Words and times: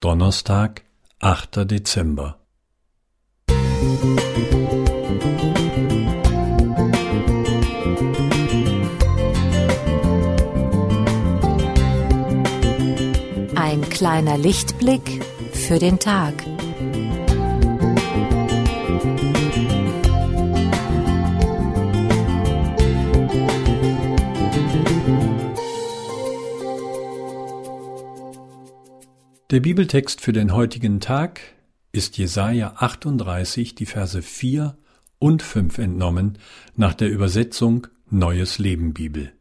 Donnerstag, 0.00 0.82
achter 1.18 1.64
Dezember. 1.64 2.38
Ein 13.56 13.88
kleiner 13.90 14.38
Lichtblick 14.38 15.24
für 15.52 15.80
den 15.80 15.98
Tag. 15.98 16.44
Der 29.50 29.60
Bibeltext 29.60 30.20
für 30.20 30.34
den 30.34 30.52
heutigen 30.52 31.00
Tag 31.00 31.40
ist 31.90 32.18
Jesaja 32.18 32.74
38, 32.76 33.74
die 33.74 33.86
Verse 33.86 34.20
4 34.20 34.76
und 35.18 35.42
5 35.42 35.78
entnommen 35.78 36.36
nach 36.76 36.92
der 36.92 37.08
Übersetzung 37.08 37.86
Neues 38.10 38.58
Leben 38.58 38.92
Bibel. 38.92 39.32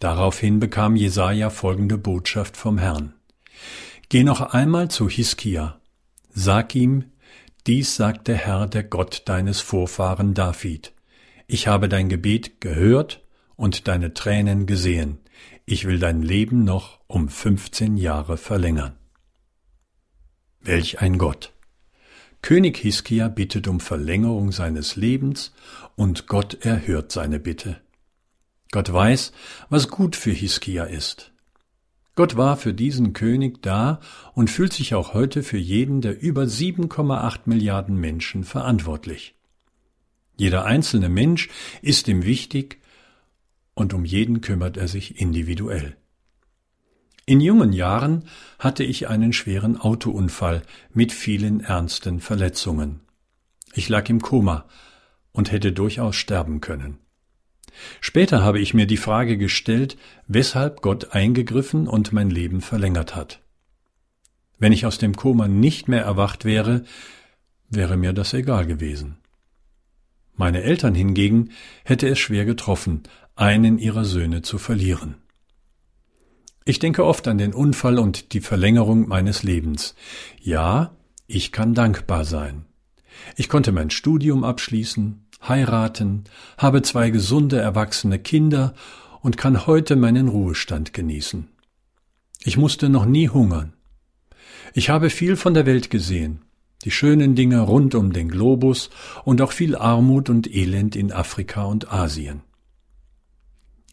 Daraufhin 0.00 0.58
bekam 0.58 0.96
Jesaja 0.96 1.50
folgende 1.50 1.98
Botschaft 1.98 2.56
vom 2.56 2.78
Herrn. 2.78 3.14
Geh 4.08 4.24
noch 4.24 4.40
einmal 4.40 4.90
zu 4.90 5.08
Hiskia. 5.08 5.80
Sag 6.34 6.74
ihm, 6.74 7.04
dies 7.68 7.94
sagt 7.94 8.26
der 8.26 8.38
Herr, 8.38 8.66
der 8.66 8.82
Gott 8.82 9.22
deines 9.26 9.60
Vorfahren 9.60 10.34
David. 10.34 10.92
Ich 11.46 11.68
habe 11.68 11.88
dein 11.88 12.08
Gebet 12.08 12.60
gehört 12.60 13.22
und 13.54 13.86
deine 13.86 14.14
Tränen 14.14 14.66
gesehen 14.66 15.20
ich 15.66 15.84
will 15.84 15.98
dein 15.98 16.22
Leben 16.22 16.62
noch 16.64 17.00
um 17.08 17.28
15 17.28 17.96
Jahre 17.96 18.36
verlängern. 18.36 18.94
Welch 20.60 21.00
ein 21.00 21.18
Gott! 21.18 21.52
König 22.40 22.76
Hiskia 22.76 23.26
bittet 23.26 23.66
um 23.66 23.80
Verlängerung 23.80 24.52
seines 24.52 24.94
Lebens 24.94 25.52
und 25.96 26.28
Gott 26.28 26.64
erhört 26.64 27.10
seine 27.10 27.40
Bitte. 27.40 27.80
Gott 28.70 28.92
weiß, 28.92 29.32
was 29.68 29.88
gut 29.88 30.14
für 30.14 30.30
Hiskia 30.30 30.84
ist. 30.84 31.32
Gott 32.14 32.36
war 32.36 32.56
für 32.56 32.72
diesen 32.72 33.12
König 33.12 33.60
da 33.62 34.00
und 34.34 34.50
fühlt 34.50 34.72
sich 34.72 34.94
auch 34.94 35.14
heute 35.14 35.42
für 35.42 35.58
jeden 35.58 36.00
der 36.00 36.22
über 36.22 36.42
7,8 36.42 37.40
Milliarden 37.46 37.96
Menschen 37.96 38.44
verantwortlich. 38.44 39.34
Jeder 40.36 40.64
einzelne 40.64 41.08
Mensch 41.08 41.48
ist 41.82 42.06
ihm 42.06 42.24
wichtig 42.24 42.80
und 43.76 43.94
um 43.94 44.04
jeden 44.04 44.40
kümmert 44.40 44.76
er 44.76 44.88
sich 44.88 45.20
individuell. 45.20 45.96
In 47.26 47.40
jungen 47.40 47.72
Jahren 47.72 48.24
hatte 48.58 48.82
ich 48.82 49.08
einen 49.08 49.32
schweren 49.32 49.76
Autounfall 49.76 50.62
mit 50.92 51.12
vielen 51.12 51.60
ernsten 51.60 52.20
Verletzungen. 52.20 53.00
Ich 53.74 53.88
lag 53.88 54.08
im 54.08 54.22
Koma 54.22 54.64
und 55.32 55.52
hätte 55.52 55.72
durchaus 55.72 56.16
sterben 56.16 56.60
können. 56.60 56.98
Später 58.00 58.42
habe 58.42 58.60
ich 58.60 58.72
mir 58.72 58.86
die 58.86 58.96
Frage 58.96 59.36
gestellt, 59.36 59.98
weshalb 60.26 60.80
Gott 60.80 61.12
eingegriffen 61.12 61.86
und 61.86 62.12
mein 62.12 62.30
Leben 62.30 62.62
verlängert 62.62 63.14
hat. 63.14 63.42
Wenn 64.58 64.72
ich 64.72 64.86
aus 64.86 64.96
dem 64.96 65.16
Koma 65.16 65.48
nicht 65.48 65.88
mehr 65.88 66.02
erwacht 66.02 66.46
wäre, 66.46 66.84
wäre 67.68 67.98
mir 67.98 68.14
das 68.14 68.32
egal 68.32 68.66
gewesen. 68.66 69.18
Meine 70.36 70.62
Eltern 70.62 70.94
hingegen 70.94 71.50
hätte 71.84 72.08
es 72.08 72.18
schwer 72.18 72.44
getroffen, 72.44 73.02
einen 73.34 73.78
ihrer 73.78 74.04
Söhne 74.04 74.42
zu 74.42 74.58
verlieren. 74.58 75.16
Ich 76.64 76.78
denke 76.78 77.04
oft 77.04 77.28
an 77.28 77.38
den 77.38 77.54
Unfall 77.54 77.98
und 77.98 78.32
die 78.32 78.40
Verlängerung 78.40 79.08
meines 79.08 79.42
Lebens. 79.42 79.94
Ja, 80.40 80.96
ich 81.26 81.52
kann 81.52 81.74
dankbar 81.74 82.24
sein. 82.24 82.66
Ich 83.36 83.48
konnte 83.48 83.72
mein 83.72 83.90
Studium 83.90 84.44
abschließen, 84.44 85.26
heiraten, 85.46 86.24
habe 86.58 86.82
zwei 86.82 87.10
gesunde 87.10 87.58
erwachsene 87.58 88.18
Kinder 88.18 88.74
und 89.20 89.36
kann 89.36 89.66
heute 89.66 89.96
meinen 89.96 90.28
Ruhestand 90.28 90.92
genießen. 90.92 91.48
Ich 92.42 92.56
musste 92.56 92.88
noch 92.88 93.06
nie 93.06 93.28
hungern. 93.28 93.72
Ich 94.74 94.90
habe 94.90 95.08
viel 95.08 95.36
von 95.36 95.54
der 95.54 95.66
Welt 95.66 95.88
gesehen, 95.88 96.42
die 96.86 96.92
schönen 96.92 97.34
Dinge 97.34 97.62
rund 97.62 97.96
um 97.96 98.12
den 98.12 98.28
Globus 98.28 98.90
und 99.24 99.42
auch 99.42 99.50
viel 99.50 99.74
Armut 99.74 100.30
und 100.30 100.54
Elend 100.54 100.94
in 100.94 101.10
Afrika 101.10 101.64
und 101.64 101.92
Asien. 101.92 102.42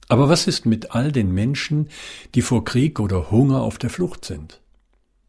Aber 0.10 0.30
was 0.30 0.46
ist 0.46 0.68
mit 0.68 0.92
all 0.92 1.12
den 1.12 1.32
Menschen, 1.32 1.90
die 2.36 2.44
vor 2.44 2.64
Krieg 2.64 3.00
oder 3.00 3.32
Hunger 3.32 3.62
auf 3.62 3.80
der 3.80 3.90
Flucht 3.90 4.26
sind? 4.26 4.62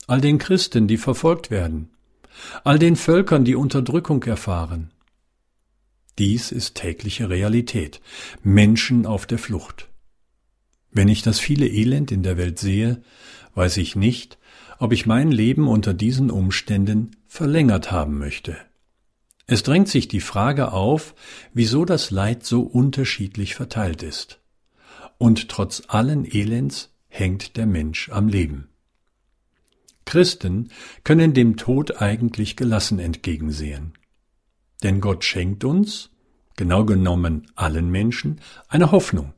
All 0.07 0.21
den 0.21 0.37
Christen, 0.37 0.89
die 0.89 0.99
verfolgt 0.99 1.51
werden? 1.51 1.89
All 2.65 2.79
den 2.79 2.97
Völkern, 2.97 3.47
die 3.47 3.55
Unterdrückung 3.55 4.23
erfahren? 4.25 4.91
Dies 6.19 6.53
ist 6.53 6.75
tägliche 6.75 7.31
Realität. 7.31 8.03
Menschen 8.43 9.07
auf 9.07 9.25
der 9.25 9.39
Flucht. 9.39 9.89
Wenn 10.91 11.09
ich 11.09 11.23
das 11.23 11.39
viele 11.41 11.67
Elend 11.67 12.13
in 12.13 12.23
der 12.23 12.37
Welt 12.37 12.59
sehe, 12.59 13.03
weiß 13.55 13.79
ich 13.79 13.97
nicht, 13.97 14.37
ob 14.79 14.93
ich 14.93 15.07
mein 15.07 15.31
Leben 15.31 15.69
unter 15.69 15.95
diesen 15.95 16.31
Umständen 16.31 17.17
verlängert 17.27 17.91
haben 17.91 18.19
möchte. 18.19 18.57
Es 19.47 19.63
drängt 19.63 19.89
sich 19.89 20.09
die 20.09 20.21
Frage 20.21 20.73
auf, 20.73 21.15
wieso 21.53 21.85
das 21.85 22.11
Leid 22.11 22.45
so 22.45 22.63
unterschiedlich 22.63 23.55
verteilt 23.55 24.03
ist. 24.03 24.41
Und 25.19 25.49
trotz 25.49 25.83
allen 25.89 26.25
Elends 26.25 26.95
hängt 27.09 27.57
der 27.57 27.67
Mensch 27.67 28.09
am 28.09 28.29
Leben. 28.29 28.69
Christen 30.07 30.71
können 31.03 31.35
dem 31.35 31.57
Tod 31.57 32.01
eigentlich 32.01 32.57
gelassen 32.57 32.99
entgegensehen. 32.99 33.95
Denn 34.83 35.01
Gott 35.01 35.25
schenkt 35.25 35.65
uns, 35.65 36.11
genau 36.57 36.85
genommen 36.85 37.47
allen 37.55 37.91
Menschen, 37.91 38.41
eine 38.69 38.91
Hoffnung. 38.93 39.33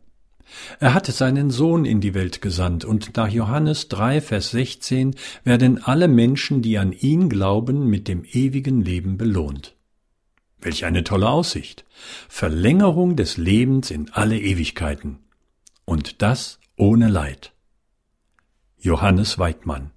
Er 0.80 0.94
hat 0.94 1.06
seinen 1.06 1.50
Sohn 1.50 1.84
in 1.84 2.00
die 2.00 2.14
Welt 2.14 2.40
gesandt, 2.40 2.84
und 2.84 3.16
nach 3.16 3.28
Johannes 3.28 3.88
3, 3.88 4.20
Vers 4.20 4.50
16 4.50 5.14
werden 5.44 5.82
alle 5.82 6.08
Menschen, 6.08 6.62
die 6.62 6.78
an 6.78 6.92
ihn 6.92 7.28
glauben, 7.28 7.88
mit 7.88 8.08
dem 8.08 8.24
ewigen 8.24 8.82
Leben 8.82 9.16
belohnt. 9.16 9.74
Welch 10.60 10.84
eine 10.84 11.04
tolle 11.04 11.28
Aussicht. 11.28 11.84
Verlängerung 12.28 13.16
des 13.16 13.36
Lebens 13.36 13.90
in 13.90 14.10
alle 14.10 14.38
Ewigkeiten. 14.38 15.18
Und 15.84 16.22
das 16.22 16.58
ohne 16.76 17.08
Leid. 17.08 17.52
Johannes 18.78 19.38
Weidmann 19.38 19.90